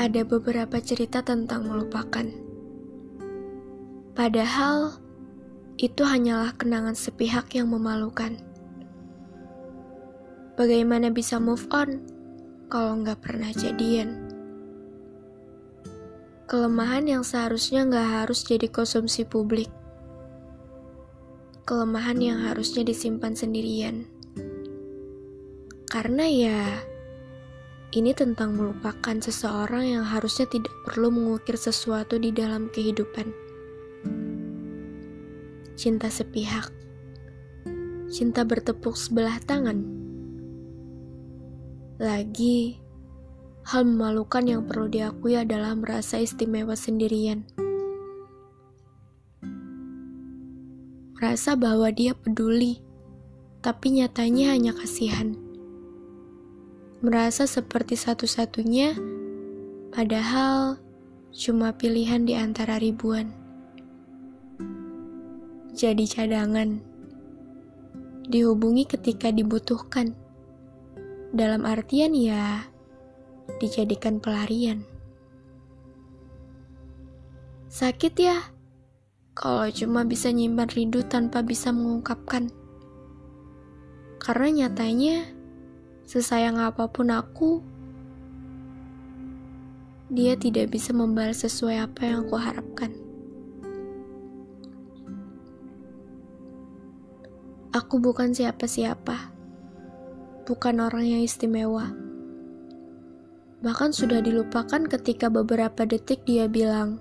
[0.00, 2.24] ada beberapa cerita tentang melupakan.
[4.16, 4.96] Padahal
[5.76, 8.40] itu hanyalah kenangan sepihak yang memalukan.
[10.56, 12.00] Bagaimana bisa move on
[12.72, 14.32] kalau nggak pernah jadian?
[16.48, 19.68] Kelemahan yang seharusnya nggak harus jadi konsumsi publik.
[21.68, 24.08] Kelemahan yang harusnya disimpan sendirian.
[25.92, 26.60] Karena ya,
[27.90, 33.34] ini tentang melupakan seseorang yang harusnya tidak perlu mengukir sesuatu di dalam kehidupan.
[35.74, 36.70] Cinta sepihak,
[38.06, 39.82] cinta bertepuk sebelah tangan.
[41.98, 42.78] Lagi,
[43.66, 47.42] hal memalukan yang perlu diakui adalah merasa istimewa sendirian.
[51.18, 52.80] Merasa bahwa dia peduli,
[53.60, 55.49] tapi nyatanya hanya kasihan
[57.00, 58.92] merasa seperti satu-satunya,
[59.88, 60.76] padahal
[61.32, 63.32] cuma pilihan di antara ribuan.
[65.72, 66.76] Jadi cadangan,
[68.28, 70.12] dihubungi ketika dibutuhkan.
[71.32, 72.68] Dalam artian ya,
[73.64, 74.84] dijadikan pelarian.
[77.72, 78.36] Sakit ya,
[79.32, 82.52] kalau cuma bisa nyimpan rindu tanpa bisa mengungkapkan.
[84.20, 85.39] Karena nyatanya,
[86.10, 87.62] Sesayang apa pun aku,
[90.10, 92.90] dia tidak bisa membalas sesuai apa yang aku harapkan.
[97.70, 99.30] Aku bukan siapa-siapa,
[100.50, 101.94] bukan orang yang istimewa.
[103.62, 106.98] Bahkan sudah dilupakan ketika beberapa detik dia bilang,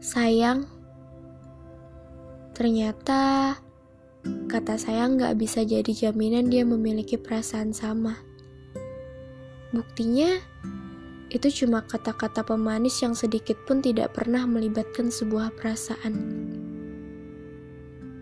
[0.00, 0.64] "Sayang,
[2.56, 3.52] ternyata
[4.46, 8.16] Kata saya nggak bisa jadi jaminan dia memiliki perasaan sama.
[9.74, 10.40] Buktinya,
[11.28, 16.14] itu cuma kata-kata pemanis yang sedikit pun tidak pernah melibatkan sebuah perasaan.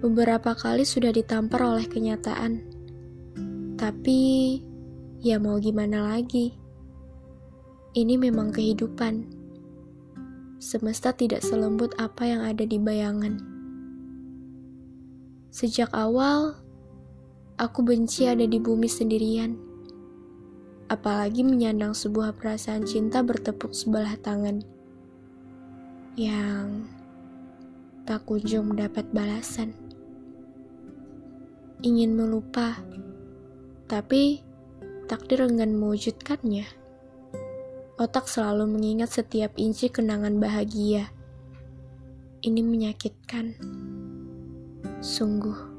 [0.00, 2.62] Beberapa kali sudah ditampar oleh kenyataan,
[3.76, 4.58] tapi
[5.20, 6.54] ya mau gimana lagi?
[7.92, 9.28] Ini memang kehidupan.
[10.62, 13.51] Semesta tidak selembut apa yang ada di bayangan.
[15.52, 16.56] Sejak awal,
[17.60, 19.52] aku benci ada di bumi sendirian.
[20.88, 24.64] Apalagi menyandang sebuah perasaan cinta bertepuk sebelah tangan.
[26.16, 26.88] Yang
[28.08, 29.76] tak kunjung mendapat balasan.
[31.84, 32.80] Ingin melupa,
[33.92, 34.40] tapi
[35.04, 36.64] takdir enggan mewujudkannya.
[38.00, 41.12] Otak selalu mengingat setiap inci kenangan bahagia.
[42.40, 43.91] Ini menyakitkan.
[45.00, 45.71] Sungguh.